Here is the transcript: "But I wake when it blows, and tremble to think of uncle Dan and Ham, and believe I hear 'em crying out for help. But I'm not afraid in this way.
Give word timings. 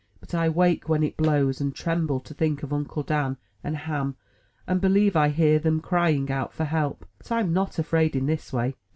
"But 0.19 0.33
I 0.33 0.49
wake 0.49 0.89
when 0.89 1.03
it 1.03 1.15
blows, 1.15 1.61
and 1.61 1.75
tremble 1.75 2.19
to 2.21 2.33
think 2.33 2.63
of 2.63 2.73
uncle 2.73 3.03
Dan 3.03 3.37
and 3.63 3.77
Ham, 3.77 4.15
and 4.65 4.81
believe 4.81 5.15
I 5.15 5.29
hear 5.29 5.61
'em 5.63 5.79
crying 5.79 6.31
out 6.31 6.53
for 6.55 6.65
help. 6.65 7.05
But 7.19 7.31
I'm 7.31 7.53
not 7.53 7.77
afraid 7.77 8.15
in 8.15 8.25
this 8.25 8.51
way. 8.51 8.73